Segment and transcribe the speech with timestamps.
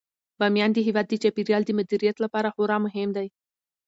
[0.39, 3.27] بامیان د هیواد د چاپیریال د مدیریت لپاره خورا مهم دی.